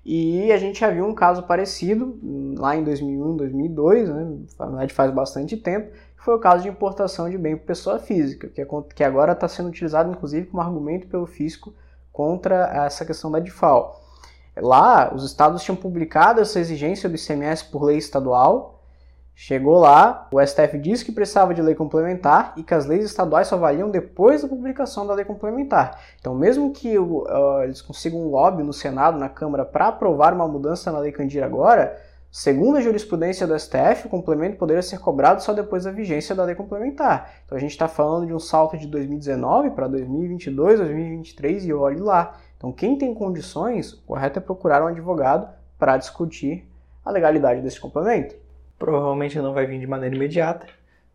E 0.05 0.51
a 0.51 0.57
gente 0.57 0.79
já 0.79 0.89
viu 0.89 1.05
um 1.05 1.13
caso 1.13 1.43
parecido 1.43 2.17
lá 2.57 2.75
em 2.75 2.83
2001, 2.83 3.37
2002, 3.37 4.09
né, 4.09 4.37
na 4.57 4.65
verdade 4.65 4.93
faz 4.93 5.11
bastante 5.11 5.57
tempo, 5.57 5.91
que 5.91 6.23
foi 6.23 6.35
o 6.35 6.39
caso 6.39 6.63
de 6.63 6.69
importação 6.69 7.29
de 7.29 7.37
bem 7.37 7.55
por 7.57 7.65
pessoa 7.65 7.99
física, 7.99 8.47
que, 8.47 8.61
é, 8.61 8.67
que 8.95 9.03
agora 9.03 9.33
está 9.33 9.47
sendo 9.47 9.69
utilizado 9.69 10.11
inclusive 10.11 10.47
como 10.47 10.61
argumento 10.61 11.07
pelo 11.07 11.25
fisco 11.25 11.73
contra 12.11 12.85
essa 12.85 13.05
questão 13.05 13.29
da 13.29 13.39
default. 13.39 14.08
Lá, 14.61 15.13
os 15.13 15.23
estados 15.23 15.63
tinham 15.63 15.75
publicado 15.75 16.41
essa 16.41 16.59
exigência 16.59 17.09
do 17.09 17.15
ICMS 17.15 17.65
por 17.65 17.83
lei 17.83 17.97
estadual. 17.97 18.79
Chegou 19.41 19.79
lá, 19.79 20.27
o 20.33 20.45
STF 20.45 20.77
disse 20.77 21.05
que 21.05 21.13
precisava 21.13 21.53
de 21.53 21.61
lei 21.61 21.73
complementar 21.73 22.51
e 22.57 22.61
que 22.61 22.73
as 22.73 22.85
leis 22.85 23.05
estaduais 23.05 23.47
só 23.47 23.55
valiam 23.55 23.89
depois 23.89 24.41
da 24.41 24.49
publicação 24.49 25.07
da 25.07 25.13
lei 25.13 25.23
complementar. 25.23 25.97
Então, 26.19 26.35
mesmo 26.35 26.73
que 26.73 26.99
uh, 26.99 27.63
eles 27.63 27.81
consigam 27.81 28.19
um 28.19 28.27
lobby 28.27 28.63
no 28.63 28.73
Senado, 28.73 29.17
na 29.17 29.29
Câmara, 29.29 29.63
para 29.63 29.87
aprovar 29.87 30.33
uma 30.33 30.45
mudança 30.45 30.91
na 30.91 30.99
lei 30.99 31.13
Candir 31.13 31.41
agora, 31.41 31.97
segundo 32.29 32.79
a 32.79 32.81
jurisprudência 32.81 33.47
do 33.47 33.57
STF, 33.57 34.07
o 34.07 34.09
complemento 34.09 34.57
poderia 34.57 34.83
ser 34.83 34.99
cobrado 34.99 35.41
só 35.41 35.53
depois 35.53 35.85
da 35.85 35.91
vigência 35.91 36.35
da 36.35 36.43
lei 36.43 36.53
complementar. 36.53 37.31
Então, 37.45 37.57
a 37.57 37.61
gente 37.61 37.71
está 37.71 37.87
falando 37.87 38.27
de 38.27 38.33
um 38.33 38.39
salto 38.39 38.77
de 38.77 38.87
2019 38.87 39.69
para 39.69 39.87
2022, 39.87 40.79
2023 40.79 41.63
e 41.63 41.73
olhe 41.73 42.01
lá. 42.01 42.35
Então, 42.59 42.73
quem 42.73 42.97
tem 42.97 43.13
condições, 43.13 43.93
o 43.93 44.01
correto 44.01 44.37
é 44.37 44.41
procurar 44.41 44.83
um 44.83 44.87
advogado 44.87 45.49
para 45.77 45.95
discutir 45.95 46.67
a 47.05 47.09
legalidade 47.09 47.61
desse 47.61 47.79
complemento. 47.79 48.35
Provavelmente 48.77 49.39
não 49.39 49.53
vai 49.53 49.65
vir 49.65 49.79
de 49.79 49.87
maneira 49.87 50.13
imediata, 50.13 50.67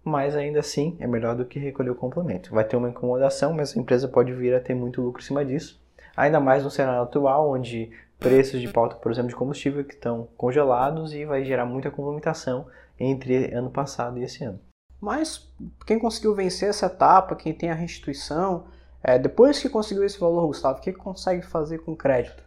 mas 0.02 0.34
ainda 0.34 0.60
assim 0.60 0.96
é 0.98 1.06
melhor 1.06 1.36
do 1.36 1.44
que 1.44 1.58
recolher 1.58 1.90
o 1.90 1.94
complemento. 1.94 2.54
Vai 2.54 2.64
ter 2.64 2.76
uma 2.76 2.88
incomodação, 2.88 3.52
mas 3.52 3.76
a 3.76 3.80
empresa 3.80 4.08
pode 4.08 4.32
vir 4.32 4.54
a 4.54 4.60
ter 4.60 4.74
muito 4.74 5.02
lucro 5.02 5.22
em 5.22 5.24
cima 5.24 5.44
disso. 5.44 5.78
Ainda 6.16 6.40
mais 6.40 6.64
no 6.64 6.70
cenário 6.70 7.02
atual, 7.02 7.50
onde 7.50 7.90
preços 8.18 8.58
de 8.58 8.68
pauta, 8.68 8.96
por 8.96 9.12
exemplo, 9.12 9.28
de 9.28 9.36
combustível 9.36 9.84
que 9.84 9.92
estão 9.92 10.28
congelados 10.38 11.12
e 11.12 11.26
vai 11.26 11.44
gerar 11.44 11.66
muita 11.66 11.90
complementação 11.90 12.66
entre 12.98 13.52
ano 13.52 13.70
passado 13.70 14.18
e 14.18 14.24
esse 14.24 14.42
ano. 14.44 14.58
Mas 14.98 15.52
quem 15.86 15.98
conseguiu 15.98 16.34
vencer 16.34 16.70
essa 16.70 16.86
etapa, 16.86 17.36
quem 17.36 17.52
tem 17.52 17.70
a 17.70 17.74
restituição, 17.74 18.64
é, 19.06 19.18
depois 19.18 19.60
que 19.60 19.68
conseguiu 19.68 20.02
esse 20.02 20.18
valor, 20.18 20.46
Gustavo, 20.46 20.78
o 20.78 20.80
que, 20.80 20.90
consegue 20.90 21.44
fazer 21.44 21.76
com 21.80 21.94
crédito? 21.94 22.42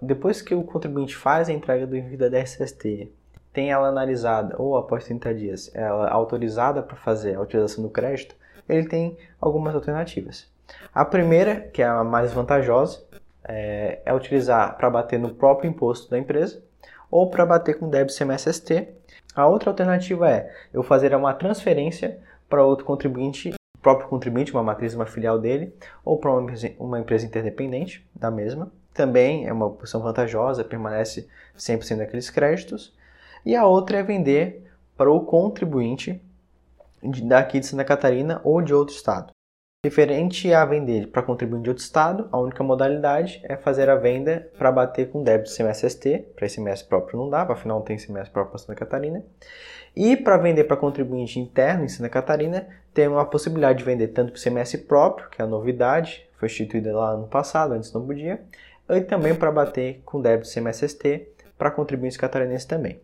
Depois 0.00 0.40
que 0.40 0.54
o 0.54 0.64
contribuinte 0.64 1.14
faz 1.14 1.50
a 1.50 1.52
entrega 1.52 1.86
do 1.86 1.94
envio 1.94 2.16
da 2.16 2.30
DSST, 2.30 3.12
tem 3.52 3.70
ela 3.70 3.88
analisada 3.88 4.56
ou 4.58 4.78
após 4.78 5.04
30 5.04 5.34
dias, 5.34 5.70
ela 5.74 6.08
autorizada 6.08 6.82
para 6.82 6.96
fazer 6.96 7.34
a 7.34 7.42
utilização 7.42 7.84
do 7.84 7.90
crédito, 7.90 8.34
ele 8.66 8.88
tem 8.88 9.18
algumas 9.38 9.74
alternativas. 9.74 10.50
A 10.94 11.04
primeira, 11.04 11.60
que 11.60 11.82
é 11.82 11.86
a 11.86 12.02
mais 12.02 12.32
vantajosa, 12.32 13.04
é, 13.44 14.00
é 14.02 14.14
utilizar 14.14 14.78
para 14.78 14.88
bater 14.88 15.18
no 15.18 15.34
próprio 15.34 15.68
imposto 15.68 16.10
da 16.10 16.18
empresa 16.18 16.62
ou 17.10 17.28
para 17.28 17.44
bater 17.44 17.78
com 17.78 17.90
débito 17.90 18.16
CMSST. 18.16 18.88
A 19.36 19.46
outra 19.46 19.68
alternativa 19.68 20.30
é 20.30 20.50
eu 20.72 20.82
fazer 20.82 21.14
uma 21.14 21.34
transferência 21.34 22.18
para 22.48 22.64
outro 22.64 22.86
contribuinte 22.86 23.52
próprio 23.82 24.08
contribuinte, 24.08 24.52
uma 24.52 24.62
matriz, 24.62 24.94
uma 24.94 25.04
filial 25.04 25.38
dele, 25.38 25.74
ou 26.04 26.16
para 26.16 26.30
uma, 26.30 26.50
uma 26.78 27.00
empresa 27.00 27.26
interdependente 27.26 28.08
da 28.14 28.30
mesma. 28.30 28.72
Também 28.94 29.46
é 29.46 29.52
uma 29.52 29.66
opção 29.66 30.00
vantajosa, 30.00 30.62
permanece 30.62 31.28
100% 31.58 31.98
daqueles 31.98 32.30
créditos. 32.30 32.94
E 33.44 33.56
a 33.56 33.66
outra 33.66 33.98
é 33.98 34.02
vender 34.02 34.70
para 34.96 35.10
o 35.10 35.20
contribuinte 35.24 36.22
daqui 37.24 37.58
de 37.58 37.66
Santa 37.66 37.84
Catarina 37.84 38.40
ou 38.44 38.62
de 38.62 38.72
outro 38.72 38.94
estado. 38.94 39.32
Referente 39.84 40.54
a 40.54 40.64
vender 40.64 41.08
para 41.08 41.24
contribuinte 41.24 41.64
de 41.64 41.70
outro 41.70 41.82
estado, 41.82 42.28
a 42.30 42.38
única 42.38 42.62
modalidade 42.62 43.40
é 43.42 43.56
fazer 43.56 43.90
a 43.90 43.96
venda 43.96 44.48
para 44.56 44.70
bater 44.70 45.10
com 45.10 45.24
débito 45.24 45.50
CMSST, 45.50 46.26
para 46.36 46.46
ICMS 46.46 46.84
próprio 46.84 47.18
não 47.18 47.28
dá, 47.28 47.42
afinal 47.42 47.78
não 47.78 47.84
tem 47.84 47.96
ICMS 47.96 48.30
próprio 48.30 48.52
para 48.52 48.58
Santa 48.60 48.76
Catarina. 48.76 49.24
E 49.96 50.16
para 50.16 50.36
vender 50.36 50.62
para 50.64 50.76
contribuinte 50.76 51.40
interno 51.40 51.84
em 51.84 51.88
Santa 51.88 52.08
Catarina, 52.08 52.64
tem 52.94 53.08
uma 53.08 53.24
possibilidade 53.24 53.80
de 53.80 53.84
vender 53.84 54.06
tanto 54.06 54.30
para 54.30 54.38
o 54.38 54.40
CMS 54.40 54.76
próprio, 54.86 55.28
que 55.28 55.42
é 55.42 55.44
a 55.44 55.48
novidade, 55.48 56.28
foi 56.36 56.46
instituída 56.46 56.96
lá 56.96 57.16
no 57.16 57.26
passado, 57.26 57.74
antes 57.74 57.92
não 57.92 58.06
podia, 58.06 58.40
e 58.88 59.00
também 59.00 59.34
para 59.34 59.50
bater 59.50 60.00
com 60.04 60.22
débito 60.22 60.48
CMSST 60.48 61.26
para 61.58 61.72
contribuintes 61.72 62.16
catarinenses 62.16 62.66
também. 62.66 63.00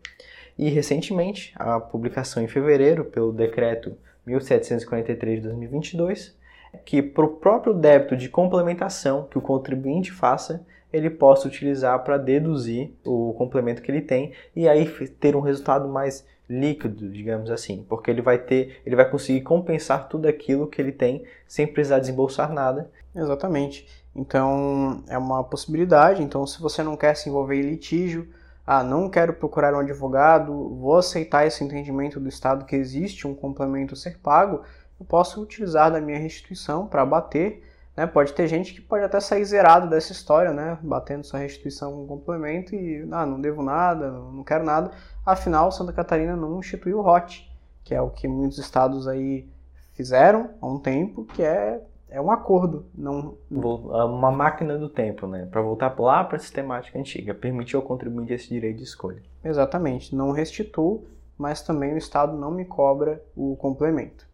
E 0.56 0.70
recentemente, 0.70 1.52
a 1.56 1.80
publicação 1.80 2.40
em 2.40 2.46
fevereiro 2.46 3.04
pelo 3.04 3.32
decreto 3.32 3.98
1743 4.24 5.40
de 5.40 5.48
2022 5.48 6.37
que 6.84 7.02
para 7.02 7.24
o 7.24 7.36
próprio 7.36 7.74
débito 7.74 8.16
de 8.16 8.28
complementação 8.28 9.26
que 9.30 9.38
o 9.38 9.42
contribuinte 9.42 10.12
faça, 10.12 10.64
ele 10.92 11.10
possa 11.10 11.46
utilizar 11.46 12.02
para 12.02 12.16
deduzir 12.16 12.92
o 13.04 13.34
complemento 13.34 13.82
que 13.82 13.90
ele 13.90 14.00
tem 14.00 14.32
e 14.56 14.68
aí 14.68 14.86
ter 15.20 15.36
um 15.36 15.40
resultado 15.40 15.88
mais 15.88 16.26
líquido, 16.48 17.10
digamos 17.10 17.50
assim, 17.50 17.84
porque 17.88 18.10
ele 18.10 18.22
vai 18.22 18.38
ter, 18.38 18.80
ele 18.86 18.96
vai 18.96 19.08
conseguir 19.08 19.42
compensar 19.42 20.08
tudo 20.08 20.26
aquilo 20.26 20.66
que 20.66 20.80
ele 20.80 20.92
tem 20.92 21.24
sem 21.46 21.66
precisar 21.66 21.98
desembolsar 21.98 22.52
nada. 22.52 22.90
Exatamente. 23.14 23.86
Então 24.16 25.02
é 25.08 25.18
uma 25.18 25.44
possibilidade. 25.44 26.22
Então, 26.22 26.46
se 26.46 26.60
você 26.60 26.82
não 26.82 26.96
quer 26.96 27.14
se 27.14 27.28
envolver 27.28 27.56
em 27.56 27.68
litígio, 27.70 28.28
ah, 28.66 28.82
não 28.82 29.08
quero 29.08 29.32
procurar 29.32 29.74
um 29.74 29.78
advogado, 29.78 30.52
vou 30.76 30.98
aceitar 30.98 31.46
esse 31.46 31.62
entendimento 31.64 32.20
do 32.20 32.28
Estado 32.28 32.64
que 32.64 32.76
existe 32.76 33.26
um 33.26 33.34
complemento 33.34 33.94
a 33.94 33.96
ser 33.96 34.18
pago, 34.18 34.62
eu 34.98 35.06
posso 35.06 35.42
utilizar 35.42 35.90
da 35.92 36.00
minha 36.00 36.18
restituição 36.18 36.86
para 36.86 37.04
bater. 37.04 37.64
Né? 37.96 38.06
Pode 38.06 38.32
ter 38.32 38.46
gente 38.46 38.74
que 38.74 38.80
pode 38.80 39.04
até 39.04 39.20
sair 39.20 39.44
zerado 39.44 39.88
dessa 39.88 40.12
história, 40.12 40.52
né? 40.52 40.78
batendo 40.82 41.24
sua 41.24 41.40
restituição 41.40 41.92
com 41.92 42.06
complemento 42.06 42.74
e 42.74 43.06
ah, 43.10 43.26
não 43.26 43.40
devo 43.40 43.62
nada, 43.62 44.10
não 44.10 44.44
quero 44.44 44.64
nada. 44.64 44.90
Afinal, 45.24 45.70
Santa 45.72 45.92
Catarina 45.92 46.36
não 46.36 46.58
instituiu 46.58 46.98
o 46.98 47.02
ROT, 47.02 47.48
que 47.84 47.94
é 47.94 48.00
o 48.00 48.10
que 48.10 48.28
muitos 48.28 48.58
estados 48.58 49.08
aí 49.08 49.48
fizeram 49.94 50.50
há 50.60 50.66
um 50.66 50.78
tempo, 50.78 51.24
que 51.24 51.42
é 51.42 51.82
é 52.10 52.20
um 52.20 52.30
acordo, 52.30 52.86
não 52.94 53.36
é 53.50 54.04
uma 54.04 54.30
máquina 54.30 54.78
do 54.78 54.88
tempo, 54.88 55.26
né? 55.26 55.46
Para 55.50 55.60
voltar 55.60 55.94
lá 55.98 56.24
para 56.24 56.36
a 56.36 56.40
sistemática 56.40 56.98
antiga, 56.98 57.34
permitiu 57.34 57.80
ao 57.80 57.86
contribuinte 57.86 58.32
esse 58.32 58.48
direito 58.48 58.78
de 58.78 58.84
escolha. 58.84 59.22
Exatamente, 59.44 60.16
não 60.16 60.30
restituo, 60.30 61.04
mas 61.36 61.62
também 61.62 61.92
o 61.92 61.98
Estado 61.98 62.36
não 62.36 62.50
me 62.50 62.64
cobra 62.64 63.22
o 63.36 63.56
complemento. 63.56 64.26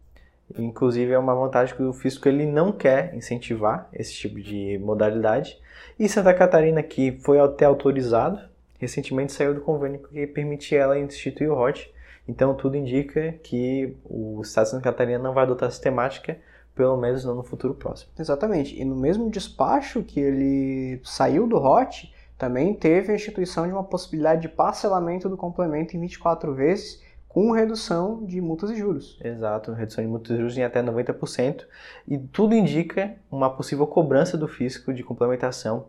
Inclusive 0.57 1.11
é 1.11 1.17
uma 1.17 1.33
vantagem 1.33 1.75
que 1.75 1.83
o 1.83 1.93
fisco 1.93 2.27
ele 2.27 2.45
não 2.45 2.71
quer 2.71 3.15
incentivar 3.15 3.89
esse 3.91 4.13
tipo 4.13 4.39
de 4.39 4.77
modalidade. 4.79 5.59
E 5.97 6.07
Santa 6.07 6.33
Catarina 6.33 6.83
que 6.83 7.13
foi 7.23 7.39
até 7.39 7.65
autorizado, 7.65 8.39
recentemente 8.77 9.33
saiu 9.33 9.53
do 9.53 9.61
convênio 9.61 9.99
que 9.99 10.27
permitia 10.27 10.79
ela 10.79 10.99
instituir 10.99 11.51
o 11.51 11.55
ROT. 11.55 11.91
Então 12.27 12.53
tudo 12.53 12.77
indica 12.77 13.33
que 13.43 13.95
o 14.03 14.41
Estado 14.41 14.65
de 14.65 14.71
Santa 14.71 14.83
Catarina 14.83 15.19
não 15.19 15.33
vai 15.33 15.43
adotar 15.43 15.67
a 15.67 15.71
sistemática 15.71 16.37
pelo 16.75 16.97
menos 16.97 17.23
não 17.23 17.35
no 17.35 17.43
futuro 17.43 17.73
próximo. 17.73 18.11
Exatamente. 18.19 18.79
E 18.79 18.83
no 18.83 18.95
mesmo 18.95 19.29
despacho 19.29 20.03
que 20.03 20.19
ele 20.19 20.99
saiu 21.03 21.47
do 21.47 21.57
ROT, 21.57 22.13
também 22.37 22.73
teve 22.73 23.13
a 23.13 23.15
instituição 23.15 23.65
de 23.65 23.71
uma 23.71 23.83
possibilidade 23.83 24.41
de 24.41 24.49
parcelamento 24.49 25.29
do 25.29 25.37
complemento 25.37 25.95
em 25.95 26.01
24 26.01 26.53
vezes, 26.53 27.01
com 27.35 27.51
redução 27.51 28.23
de 28.23 28.39
multas 28.39 28.71
e 28.71 28.77
juros. 28.77 29.19
Exato, 29.21 29.73
redução 29.73 30.01
de 30.01 30.09
multas 30.09 30.31
e 30.31 30.37
juros 30.37 30.57
em 30.57 30.63
até 30.63 30.81
90%, 30.81 31.65
e 32.07 32.17
tudo 32.17 32.55
indica 32.55 33.13
uma 33.29 33.49
possível 33.49 33.85
cobrança 33.85 34.37
do 34.37 34.47
fisco 34.47 34.93
de 34.93 35.03
complementação 35.03 35.87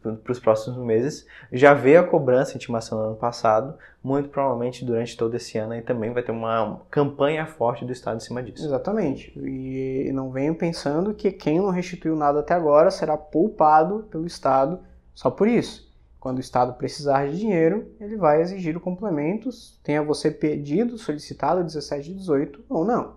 para 0.00 0.30
os 0.30 0.38
próximos 0.38 0.78
meses. 0.78 1.26
Já 1.50 1.74
veio 1.74 1.98
a 1.98 2.04
cobrança 2.04 2.52
em 2.52 2.54
intimação 2.54 2.98
no 2.98 3.04
ano 3.06 3.16
passado, 3.16 3.76
muito 4.00 4.28
provavelmente 4.28 4.84
durante 4.84 5.16
todo 5.16 5.34
esse 5.34 5.58
ano 5.58 5.74
e 5.74 5.82
também 5.82 6.12
vai 6.12 6.22
ter 6.22 6.30
uma 6.30 6.80
campanha 6.88 7.44
forte 7.46 7.84
do 7.84 7.90
Estado 7.90 8.18
em 8.18 8.20
cima 8.20 8.40
disso. 8.40 8.64
Exatamente. 8.64 9.36
E 9.36 10.08
não 10.12 10.30
venho 10.30 10.54
pensando 10.54 11.12
que 11.14 11.32
quem 11.32 11.58
não 11.58 11.70
restituiu 11.70 12.14
nada 12.14 12.38
até 12.38 12.54
agora 12.54 12.92
será 12.92 13.16
poupado 13.16 14.06
pelo 14.08 14.24
Estado 14.24 14.78
só 15.12 15.32
por 15.32 15.48
isso. 15.48 15.84
Quando 16.26 16.38
o 16.38 16.40
Estado 16.40 16.72
precisar 16.72 17.28
de 17.28 17.38
dinheiro, 17.38 17.86
ele 18.00 18.16
vai 18.16 18.42
exigir 18.42 18.76
o 18.76 18.80
complemento, 18.80 19.48
tenha 19.84 20.02
você 20.02 20.28
pedido, 20.28 20.98
solicitado 20.98 21.62
17 21.62 22.10
e 22.10 22.14
18 22.14 22.64
ou 22.68 22.84
não 22.84 23.14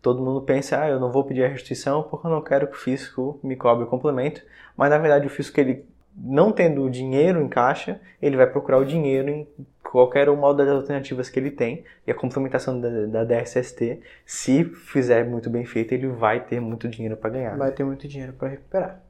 todo 0.00 0.20
mundo 0.20 0.42
pensa, 0.42 0.82
ah, 0.82 0.88
eu 0.88 0.98
não 0.98 1.12
vou 1.12 1.22
pedir 1.22 1.44
a 1.44 1.48
restituição 1.48 2.02
porque 2.02 2.26
eu 2.26 2.30
não 2.32 2.42
quero 2.42 2.66
que 2.66 2.74
o 2.74 2.76
fisco 2.76 3.38
me 3.44 3.54
cobre 3.54 3.84
o 3.84 3.86
complemento, 3.86 4.42
mas 4.76 4.90
na 4.90 4.98
verdade 4.98 5.24
o 5.24 5.30
fisco 5.30 5.60
ele 5.60 5.86
não 6.16 6.50
tendo 6.50 6.82
o 6.82 6.90
dinheiro 6.90 7.40
em 7.40 7.48
caixa, 7.48 8.00
ele 8.20 8.36
vai 8.36 8.48
procurar 8.48 8.78
o 8.78 8.84
dinheiro 8.84 9.30
em 9.30 9.46
qualquer 9.80 10.28
uma 10.28 10.52
das 10.52 10.68
alternativas 10.68 11.30
que 11.30 11.38
ele 11.38 11.52
tem, 11.52 11.84
e 12.04 12.10
a 12.10 12.14
complementação 12.16 12.80
da, 12.80 13.06
da 13.06 13.24
DSST, 13.24 14.00
se 14.26 14.64
fizer 14.64 15.24
muito 15.24 15.48
bem 15.48 15.64
feito, 15.64 15.92
ele 15.92 16.08
vai 16.08 16.44
ter 16.44 16.58
muito 16.58 16.88
dinheiro 16.88 17.16
para 17.16 17.30
ganhar. 17.30 17.56
Vai 17.56 17.70
ter 17.70 17.84
muito 17.84 18.08
dinheiro 18.08 18.32
para 18.32 18.48
recuperar. 18.48 19.00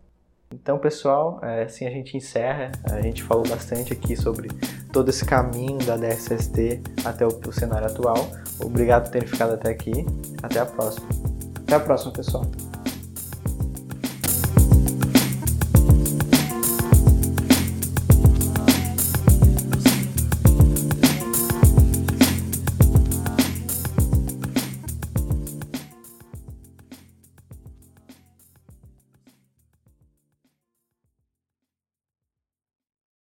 Então, 0.52 0.78
pessoal, 0.78 1.40
é, 1.42 1.62
assim 1.62 1.86
a 1.86 1.90
gente 1.90 2.16
encerra. 2.16 2.70
A 2.90 3.00
gente 3.00 3.22
falou 3.22 3.46
bastante 3.48 3.92
aqui 3.92 4.14
sobre 4.16 4.48
todo 4.92 5.08
esse 5.08 5.24
caminho 5.24 5.78
da 5.78 5.96
DSST 5.96 6.82
até 7.04 7.26
o, 7.26 7.28
o 7.28 7.52
cenário 7.52 7.86
atual. 7.86 8.30
Obrigado 8.60 9.04
por 9.04 9.12
terem 9.12 9.26
ficado 9.26 9.54
até 9.54 9.70
aqui. 9.70 9.92
Até 10.42 10.60
a 10.60 10.66
próxima. 10.66 11.08
Até 11.62 11.74
a 11.74 11.80
próxima, 11.80 12.12
pessoal. 12.12 12.44